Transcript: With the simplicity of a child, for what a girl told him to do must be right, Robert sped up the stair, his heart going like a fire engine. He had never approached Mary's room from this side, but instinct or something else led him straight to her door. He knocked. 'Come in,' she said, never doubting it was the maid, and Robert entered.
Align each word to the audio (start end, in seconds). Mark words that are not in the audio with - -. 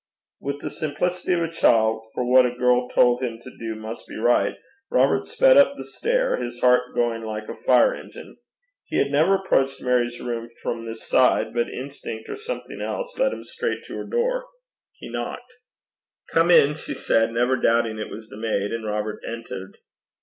With 0.39 0.61
the 0.61 0.71
simplicity 0.71 1.33
of 1.33 1.43
a 1.43 1.51
child, 1.51 2.05
for 2.15 2.25
what 2.25 2.43
a 2.43 2.55
girl 2.55 2.89
told 2.89 3.21
him 3.21 3.39
to 3.43 3.55
do 3.55 3.75
must 3.75 4.07
be 4.07 4.15
right, 4.15 4.55
Robert 4.89 5.25
sped 5.27 5.57
up 5.57 5.77
the 5.77 5.83
stair, 5.83 6.37
his 6.41 6.59
heart 6.61 6.95
going 6.95 7.21
like 7.23 7.47
a 7.47 7.55
fire 7.55 7.93
engine. 7.93 8.37
He 8.85 8.97
had 8.97 9.11
never 9.11 9.35
approached 9.35 9.79
Mary's 9.79 10.19
room 10.19 10.49
from 10.63 10.87
this 10.87 11.07
side, 11.07 11.53
but 11.53 11.69
instinct 11.69 12.29
or 12.29 12.35
something 12.35 12.81
else 12.81 13.15
led 13.19 13.31
him 13.31 13.43
straight 13.43 13.83
to 13.85 13.97
her 13.97 14.05
door. 14.07 14.47
He 14.93 15.07
knocked. 15.07 15.53
'Come 16.31 16.49
in,' 16.49 16.73
she 16.73 16.95
said, 16.95 17.29
never 17.31 17.55
doubting 17.55 17.99
it 17.99 18.09
was 18.09 18.27
the 18.27 18.37
maid, 18.37 18.71
and 18.71 18.83
Robert 18.83 19.21
entered. 19.23 19.77